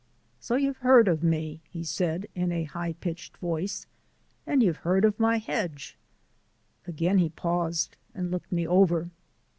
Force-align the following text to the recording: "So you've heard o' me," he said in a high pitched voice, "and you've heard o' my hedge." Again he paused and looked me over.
"So 0.39 0.55
you've 0.55 0.77
heard 0.79 1.07
o' 1.07 1.19
me," 1.21 1.61
he 1.69 1.83
said 1.83 2.25
in 2.33 2.51
a 2.51 2.63
high 2.63 2.93
pitched 2.93 3.37
voice, 3.37 3.85
"and 4.47 4.63
you've 4.63 4.77
heard 4.77 5.05
o' 5.05 5.13
my 5.19 5.37
hedge." 5.37 5.95
Again 6.87 7.19
he 7.19 7.29
paused 7.29 7.97
and 8.15 8.31
looked 8.31 8.51
me 8.51 8.65
over. 8.65 9.11